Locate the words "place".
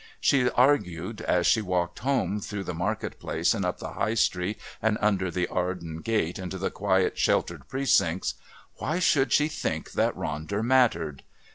3.19-3.53